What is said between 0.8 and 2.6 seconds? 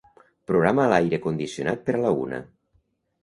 l'aire condicionat per a la una.